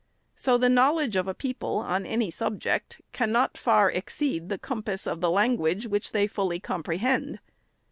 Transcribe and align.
So 0.35 0.57
the 0.57 0.67
knowledge 0.67 1.15
of 1.15 1.27
a 1.27 1.35
people 1.35 1.77
on 1.77 2.07
any 2.07 2.31
subject 2.31 3.03
cannot 3.11 3.55
far 3.55 3.91
exceed 3.91 4.49
the 4.49 4.57
compass 4.57 5.05
of 5.05 5.21
the 5.21 5.29
language 5.29 5.85
which 5.85 6.11
they 6.11 6.25
fully 6.25 6.59
comprehend. 6.59 7.37